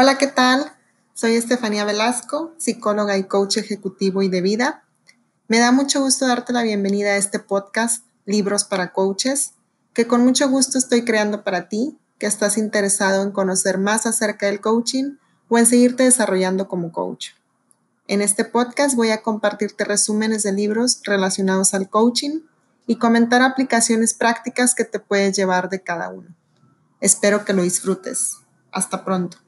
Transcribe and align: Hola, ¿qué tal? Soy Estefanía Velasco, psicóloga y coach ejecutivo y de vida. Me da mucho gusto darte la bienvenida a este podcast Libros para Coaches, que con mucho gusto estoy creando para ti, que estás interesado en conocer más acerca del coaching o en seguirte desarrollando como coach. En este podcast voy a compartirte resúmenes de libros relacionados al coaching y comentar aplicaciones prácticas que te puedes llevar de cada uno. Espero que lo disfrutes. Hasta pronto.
Hola, 0.00 0.16
¿qué 0.16 0.28
tal? 0.28 0.76
Soy 1.12 1.34
Estefanía 1.34 1.84
Velasco, 1.84 2.54
psicóloga 2.56 3.18
y 3.18 3.24
coach 3.24 3.56
ejecutivo 3.56 4.22
y 4.22 4.28
de 4.28 4.40
vida. 4.40 4.84
Me 5.48 5.58
da 5.58 5.72
mucho 5.72 6.00
gusto 6.00 6.24
darte 6.24 6.52
la 6.52 6.62
bienvenida 6.62 7.08
a 7.10 7.16
este 7.16 7.40
podcast 7.40 8.04
Libros 8.24 8.62
para 8.62 8.92
Coaches, 8.92 9.54
que 9.94 10.06
con 10.06 10.22
mucho 10.22 10.48
gusto 10.48 10.78
estoy 10.78 11.04
creando 11.04 11.42
para 11.42 11.68
ti, 11.68 11.98
que 12.20 12.26
estás 12.26 12.58
interesado 12.58 13.24
en 13.24 13.32
conocer 13.32 13.78
más 13.78 14.06
acerca 14.06 14.46
del 14.46 14.60
coaching 14.60 15.16
o 15.48 15.58
en 15.58 15.66
seguirte 15.66 16.04
desarrollando 16.04 16.68
como 16.68 16.92
coach. 16.92 17.30
En 18.06 18.22
este 18.22 18.44
podcast 18.44 18.94
voy 18.94 19.10
a 19.10 19.22
compartirte 19.22 19.84
resúmenes 19.84 20.44
de 20.44 20.52
libros 20.52 21.02
relacionados 21.06 21.74
al 21.74 21.90
coaching 21.90 22.42
y 22.86 22.98
comentar 22.98 23.42
aplicaciones 23.42 24.14
prácticas 24.14 24.76
que 24.76 24.84
te 24.84 25.00
puedes 25.00 25.36
llevar 25.36 25.68
de 25.68 25.82
cada 25.82 26.08
uno. 26.08 26.28
Espero 27.00 27.44
que 27.44 27.52
lo 27.52 27.64
disfrutes. 27.64 28.36
Hasta 28.70 29.04
pronto. 29.04 29.38